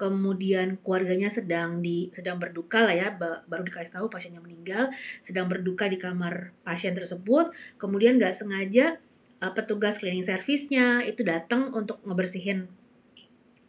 [0.00, 4.88] kemudian keluarganya sedang di sedang berduka lah ya baru dikasih tahu pasiennya meninggal
[5.20, 8.96] sedang berduka di kamar pasien tersebut kemudian nggak sengaja
[9.44, 12.68] uh, petugas cleaning service-nya itu datang untuk ngebersihin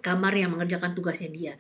[0.04, 1.54] kamar yang mengerjakan tugasnya dia.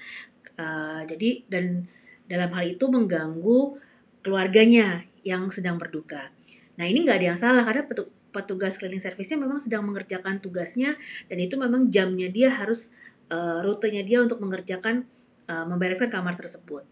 [0.59, 1.87] Uh, jadi dan
[2.31, 3.75] dalam hal itu mengganggu
[4.23, 6.31] keluarganya yang sedang berduka.
[6.79, 7.83] Nah ini nggak ada yang salah karena
[8.31, 10.95] petugas cleaning service-nya memang sedang mengerjakan tugasnya
[11.27, 12.95] dan itu memang jamnya dia harus
[13.27, 15.03] uh, rutenya dia untuk mengerjakan
[15.51, 16.87] uh, membereskan kamar tersebut.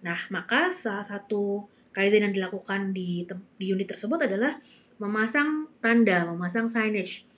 [0.00, 3.28] Nah maka salah satu kaizen yang dilakukan di,
[3.60, 4.56] di unit tersebut adalah
[4.96, 7.28] memasang tanda, memasang signage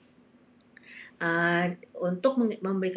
[1.21, 1.69] uh,
[2.01, 2.41] untuk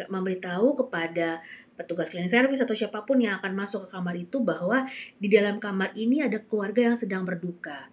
[0.09, 1.43] memberitahu kepada
[1.75, 4.87] petugas cleaning service atau siapa pun yang akan masuk ke kamar itu bahwa
[5.19, 7.91] di dalam kamar ini ada keluarga yang sedang berduka.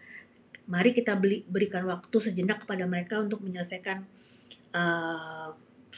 [0.71, 4.07] Mari kita beli, berikan waktu sejenak kepada mereka untuk menyelesaikan
[4.73, 5.51] uh,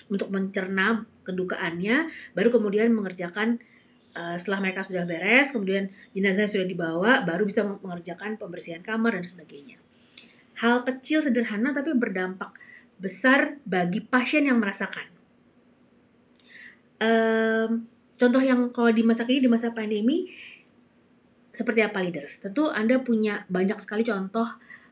[0.09, 3.61] untuk mencerna kedukaannya, baru kemudian mengerjakan
[4.17, 9.29] uh, setelah mereka sudah beres, kemudian jenazah sudah dibawa, baru bisa mengerjakan pembersihan kamar dan
[9.29, 9.79] sebagainya.
[10.65, 12.57] Hal kecil sederhana tapi berdampak
[12.97, 15.14] besar bagi pasien yang merasakan
[17.01, 20.31] um, contoh yang kalau di masa ini di masa pandemi
[21.55, 22.43] seperti apa leaders?
[22.43, 24.47] Tentu Anda punya banyak sekali contoh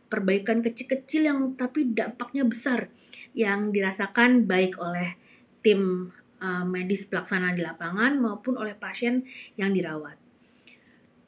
[0.07, 2.93] perbaikan kecil-kecil yang tapi dampaknya besar
[3.33, 5.17] yang dirasakan baik oleh
[5.65, 6.13] tim
[6.43, 9.25] uh, medis pelaksana di lapangan maupun oleh pasien
[9.57, 10.21] yang dirawat.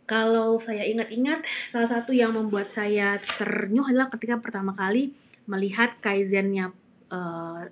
[0.05, 5.17] Kalau saya ingat-ingat, salah satu yang membuat saya ternyuh adalah ketika pertama kali
[5.49, 6.77] melihat kaizennya
[7.09, 7.65] uh,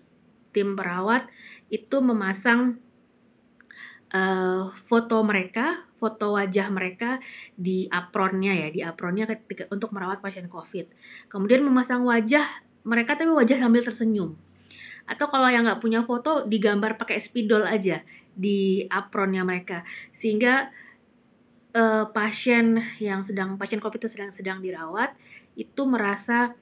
[0.56, 1.28] tim perawat
[1.68, 2.80] itu memasang
[4.12, 7.18] uh, foto mereka, foto wajah mereka
[7.56, 10.86] di apronnya ya, di apronnya ketika untuk merawat pasien COVID.
[11.32, 12.44] Kemudian memasang wajah
[12.84, 14.30] mereka tapi wajah sambil tersenyum.
[15.08, 20.72] Atau kalau yang nggak punya foto digambar pakai spidol aja di apronnya mereka sehingga
[21.76, 25.12] uh, pasien yang sedang pasien COVID itu sedang sedang dirawat
[25.58, 26.56] itu merasa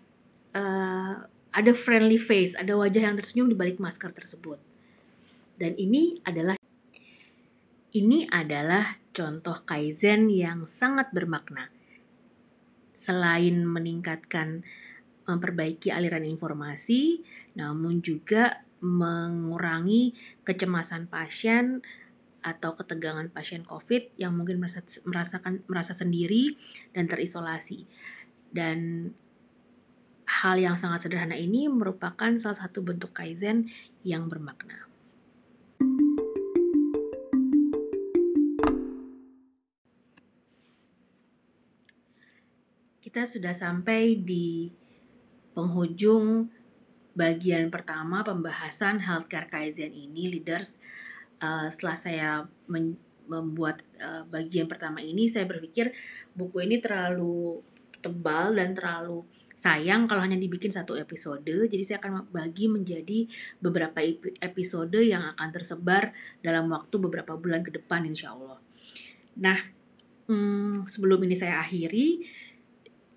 [0.56, 1.14] uh,
[1.50, 4.58] ada friendly face, ada wajah yang tersenyum di balik masker tersebut.
[5.58, 6.59] Dan ini adalah
[7.90, 11.70] ini adalah contoh kaizen yang sangat bermakna.
[12.94, 14.62] Selain meningkatkan
[15.26, 17.22] memperbaiki aliran informasi,
[17.58, 21.84] namun juga mengurangi kecemasan pasien
[22.40, 26.56] atau ketegangan pasien COVID yang mungkin merasa, merasakan merasa sendiri
[26.96, 27.84] dan terisolasi.
[28.50, 29.10] Dan
[30.24, 33.68] hal yang sangat sederhana ini merupakan salah satu bentuk kaizen
[34.06, 34.89] yang bermakna.
[43.10, 44.70] Kita sudah sampai di
[45.50, 46.46] penghujung
[47.18, 50.78] bagian pertama pembahasan healthcare kaizen ini leaders.
[51.42, 52.30] Uh, setelah saya
[53.26, 55.90] membuat uh, bagian pertama ini saya berpikir
[56.38, 57.58] buku ini terlalu
[57.98, 59.26] tebal dan terlalu
[59.58, 61.42] sayang kalau hanya dibikin satu episode.
[61.42, 63.26] Jadi saya akan bagi menjadi
[63.58, 64.06] beberapa
[64.38, 66.14] episode yang akan tersebar
[66.46, 68.62] dalam waktu beberapa bulan ke depan insya Allah.
[69.34, 69.58] Nah
[70.30, 72.22] hmm, sebelum ini saya akhiri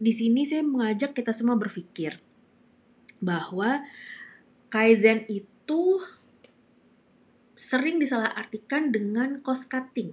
[0.04, 2.20] di sini saya mengajak kita semua berpikir
[3.24, 3.88] bahwa
[4.68, 6.04] kaizen itu
[7.56, 10.12] sering disalahartikan dengan cost cutting.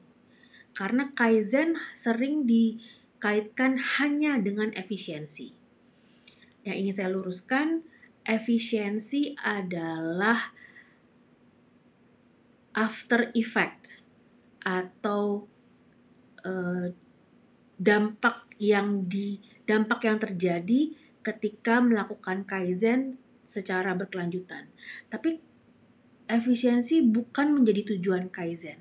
[0.70, 5.50] Karena kaizen sering dikaitkan hanya dengan efisiensi.
[6.62, 7.82] Yang ingin saya luruskan,
[8.22, 10.54] efisiensi adalah
[12.78, 13.98] after effect
[14.62, 15.50] atau
[16.46, 16.86] uh,
[17.80, 20.92] dampak yang di dampak yang terjadi
[21.24, 24.68] ketika melakukan kaizen secara berkelanjutan.
[25.08, 25.40] Tapi
[26.28, 28.78] efisiensi bukan menjadi tujuan kaizen.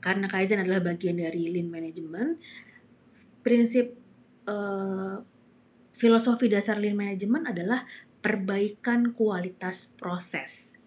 [0.00, 2.40] Karena kaizen adalah bagian dari lean management,
[3.44, 3.92] prinsip
[4.48, 5.20] uh,
[5.92, 7.84] filosofi dasar lean management adalah
[8.24, 10.79] perbaikan kualitas proses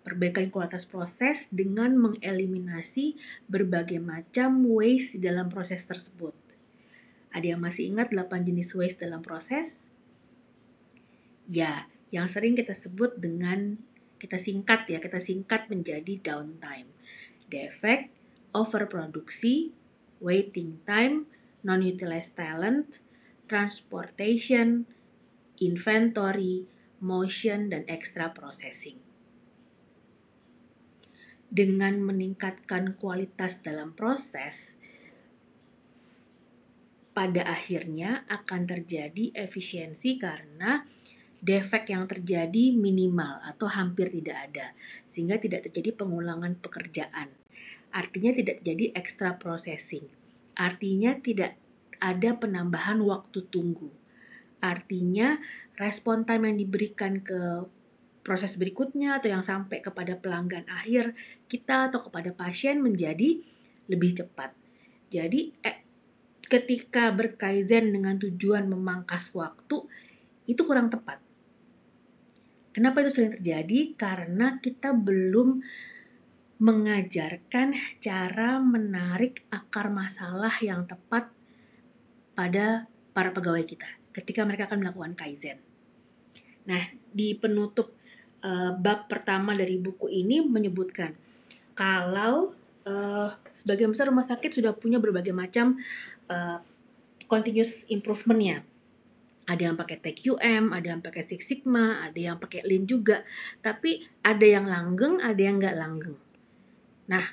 [0.00, 6.32] perbaikan kualitas proses dengan mengeliminasi berbagai macam waste dalam proses tersebut.
[7.30, 9.86] Ada yang masih ingat 8 jenis waste dalam proses?
[11.46, 13.78] Ya, yang sering kita sebut dengan
[14.18, 16.90] kita singkat ya, kita singkat menjadi downtime.
[17.46, 18.10] Defect,
[18.52, 19.72] overproduksi,
[20.18, 21.30] waiting time,
[21.62, 23.04] non-utilized talent,
[23.46, 24.86] transportation,
[25.60, 26.66] inventory,
[27.00, 28.99] motion, dan extra processing
[31.50, 34.78] dengan meningkatkan kualitas dalam proses,
[37.10, 40.86] pada akhirnya akan terjadi efisiensi karena
[41.42, 44.66] defek yang terjadi minimal atau hampir tidak ada,
[45.10, 47.34] sehingga tidak terjadi pengulangan pekerjaan.
[47.90, 50.06] Artinya tidak terjadi extra processing.
[50.54, 51.58] Artinya tidak
[51.98, 53.90] ada penambahan waktu tunggu.
[54.62, 55.40] Artinya
[55.80, 57.66] respon time yang diberikan ke
[58.20, 61.16] proses berikutnya atau yang sampai kepada pelanggan akhir
[61.48, 63.40] kita atau kepada pasien menjadi
[63.88, 64.52] lebih cepat.
[65.10, 65.82] Jadi eh,
[66.46, 69.86] ketika berkaizen dengan tujuan memangkas waktu
[70.46, 71.22] itu kurang tepat.
[72.70, 73.98] Kenapa itu sering terjadi?
[73.98, 75.58] Karena kita belum
[76.60, 81.32] mengajarkan cara menarik akar masalah yang tepat
[82.36, 85.58] pada para pegawai kita ketika mereka akan melakukan kaizen.
[86.68, 87.96] Nah, di penutup
[88.44, 91.16] uh, bab pertama dari buku ini menyebutkan
[91.76, 92.52] kalau
[92.84, 95.80] uh, sebagian besar rumah sakit sudah punya berbagai macam
[96.28, 96.60] uh,
[97.30, 98.66] continuous improvementnya.
[99.50, 103.26] Ada yang pakai TQM, ada yang pakai Six Sigma, ada yang pakai Lean juga.
[103.58, 106.14] Tapi ada yang langgeng, ada yang nggak langgeng.
[107.10, 107.24] Nah,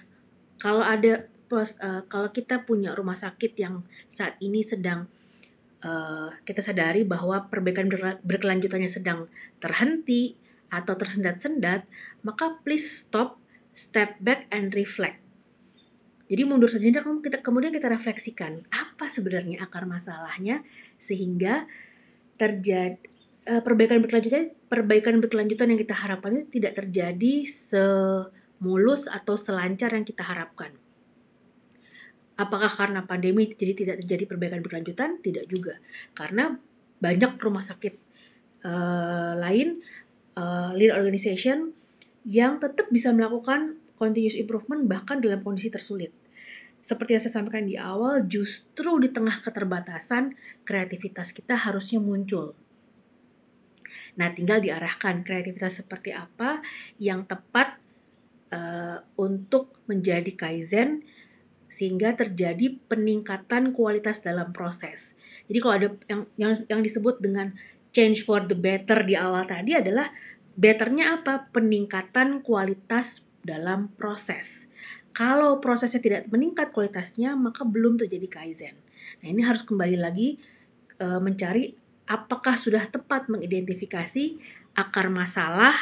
[0.58, 5.05] kalau ada uh, kalau kita punya rumah sakit yang saat ini sedang
[5.86, 7.86] uh, kita sadari bahwa perbaikan
[8.26, 9.22] berkelanjutannya sedang
[9.62, 10.34] terhenti,
[10.68, 11.88] atau tersendat-sendat,
[12.24, 13.39] maka please stop,
[13.72, 15.24] step back and reflect.
[16.28, 20.59] Jadi mundur sejenak kita kemudian kita refleksikan apa sebenarnya akar masalahnya
[20.99, 21.63] sehingga
[22.36, 22.99] terjadi
[23.47, 30.03] uh, perbaikan berkelanjutan perbaikan berkelanjutan yang kita harapkan itu tidak terjadi semulus atau selancar yang
[30.03, 30.76] kita harapkan.
[32.38, 35.24] Apakah karena pandemi jadi tidak terjadi perbaikan berkelanjutan?
[35.24, 35.80] Tidak juga.
[36.13, 36.53] Karena
[37.01, 37.93] banyak rumah sakit
[38.68, 39.82] uh, lain
[40.38, 41.73] uh, lean organization
[42.23, 46.13] yang tetap bisa melakukan continuous improvement bahkan dalam kondisi tersulit.
[46.79, 52.55] Seperti yang saya sampaikan di awal, justru di tengah keterbatasan, kreativitas kita harusnya muncul.
[54.15, 56.63] Nah, tinggal diarahkan kreativitas seperti apa
[57.01, 57.81] yang tepat
[58.53, 61.03] uh, untuk menjadi kaizen
[61.67, 65.19] sehingga terjadi peningkatan kualitas dalam proses.
[65.51, 67.51] Jadi kalau ada yang yang, yang disebut dengan
[67.98, 70.06] change for the better di awal tadi adalah
[70.54, 71.50] betternya apa?
[71.50, 74.70] Peningkatan kualitas dalam proses.
[75.18, 78.78] Kalau prosesnya tidak meningkat kualitasnya, maka belum terjadi kaizen.
[79.26, 80.38] Nah, ini harus kembali lagi
[81.02, 81.74] e, mencari
[82.06, 84.38] apakah sudah tepat mengidentifikasi
[84.78, 85.74] akar masalah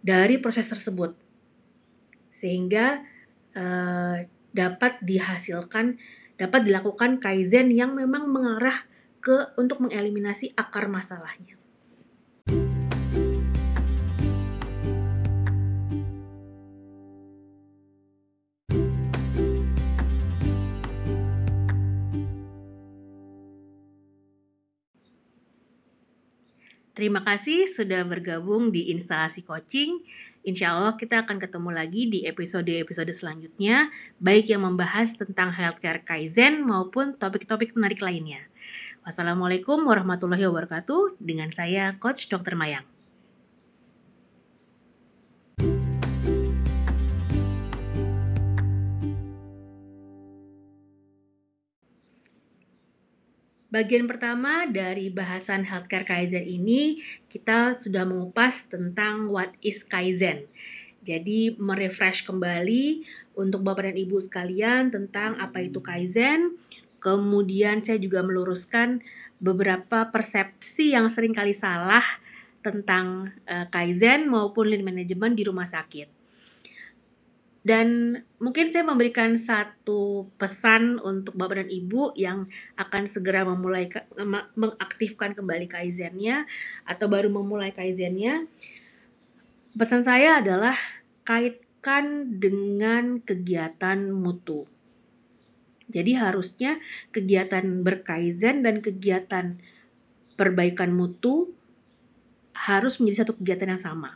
[0.00, 1.12] dari proses tersebut.
[2.32, 3.04] Sehingga
[3.52, 3.64] e,
[4.56, 6.00] dapat dihasilkan
[6.36, 8.88] dapat dilakukan kaizen yang memang mengarah
[9.26, 11.58] ke untuk mengeliminasi akar masalahnya.
[26.96, 30.00] Terima kasih sudah bergabung di instalasi coaching.
[30.48, 36.64] Insya Allah kita akan ketemu lagi di episode-episode selanjutnya, baik yang membahas tentang healthcare kaizen
[36.64, 38.48] maupun topik-topik menarik lainnya.
[39.06, 41.22] Wassalamualaikum warahmatullahi wabarakatuh.
[41.22, 42.58] Dengan saya Coach Dr.
[42.58, 42.82] Mayang.
[53.70, 56.98] Bagian pertama dari bahasan healthcare Kaizen ini
[57.30, 60.50] kita sudah mengupas tentang what is Kaizen.
[61.06, 63.06] Jadi merefresh kembali
[63.38, 66.58] untuk Bapak dan Ibu sekalian tentang apa itu Kaizen.
[67.06, 68.98] Kemudian saya juga meluruskan
[69.38, 72.02] beberapa persepsi yang sering kali salah
[72.66, 76.10] tentang uh, Kaizen maupun lean management di rumah sakit.
[77.66, 82.46] Dan mungkin saya memberikan satu pesan untuk Bapak dan Ibu yang
[82.78, 83.90] akan segera memulai
[84.54, 86.46] mengaktifkan kembali kaizennya
[86.86, 88.46] atau baru memulai kaizennya.
[89.74, 90.78] Pesan saya adalah
[91.26, 94.70] kaitkan dengan kegiatan mutu.
[95.86, 96.82] Jadi harusnya
[97.14, 99.58] kegiatan berkaizen dan kegiatan
[100.34, 101.54] perbaikan mutu
[102.56, 104.10] harus menjadi satu kegiatan yang sama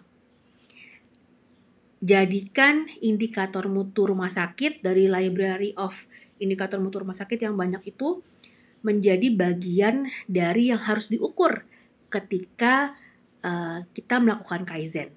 [2.01, 6.09] jadikan indikator mutu rumah sakit dari library of
[6.41, 8.25] indikator mutu rumah sakit yang banyak itu
[8.81, 11.69] menjadi bagian dari yang harus diukur
[12.09, 12.97] ketika
[13.45, 15.13] uh, kita melakukan kaizen.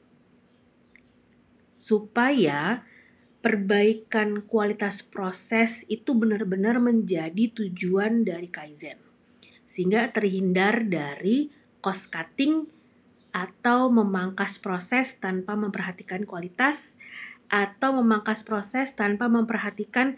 [1.79, 2.83] Supaya
[3.43, 8.95] perbaikan kualitas proses itu benar-benar menjadi tujuan dari kaizen.
[9.67, 11.51] Sehingga terhindar dari
[11.83, 12.71] cost cutting
[13.35, 16.95] atau memangkas proses tanpa memperhatikan kualitas
[17.51, 20.15] atau memangkas proses tanpa memperhatikan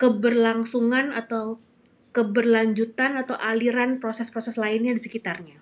[0.00, 1.60] keberlangsungan atau
[2.16, 5.60] keberlanjutan atau aliran proses-proses lainnya di sekitarnya.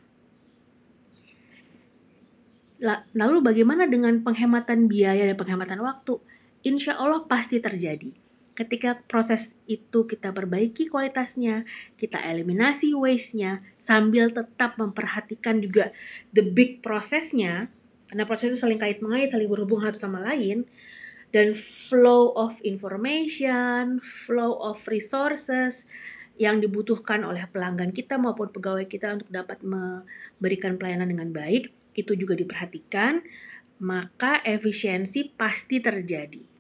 [3.15, 6.19] Lalu bagaimana dengan penghematan biaya dan penghematan waktu?
[6.63, 11.65] Insya Allah pasti terjadi ketika proses itu kita perbaiki kualitasnya,
[11.97, 15.91] kita eliminasi waste-nya, sambil tetap memperhatikan juga
[16.37, 17.73] the big prosesnya,
[18.13, 20.69] karena proses itu saling kait mengait, saling berhubung satu sama lain,
[21.33, 25.89] dan flow of information, flow of resources
[26.37, 32.13] yang dibutuhkan oleh pelanggan kita maupun pegawai kita untuk dapat memberikan pelayanan dengan baik, itu
[32.17, 33.25] juga diperhatikan,
[33.81, 36.52] maka efisiensi pasti terjadi.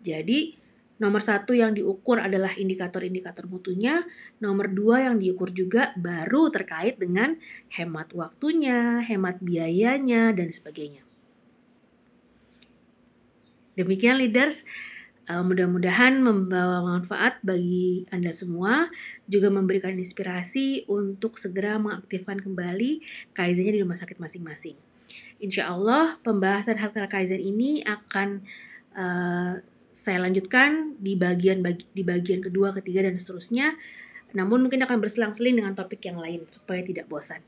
[0.00, 0.60] Jadi,
[1.00, 4.04] Nomor satu yang diukur adalah indikator-indikator mutunya.
[4.36, 7.40] Nomor dua yang diukur juga baru terkait dengan
[7.72, 11.00] hemat waktunya, hemat biayanya, dan sebagainya.
[13.80, 14.60] Demikian leaders,
[15.32, 18.92] uh, mudah-mudahan membawa manfaat bagi Anda semua,
[19.24, 23.00] juga memberikan inspirasi untuk segera mengaktifkan kembali
[23.32, 24.76] Kaizennya di rumah sakit masing-masing.
[25.40, 28.44] Insya Allah pembahasan healthcare Kaizen ini akan
[28.92, 33.74] uh, saya lanjutkan di bagian bagi, di bagian kedua, ketiga dan seterusnya.
[34.34, 37.42] Namun mungkin akan berselang-seling dengan topik yang lain supaya tidak bosan.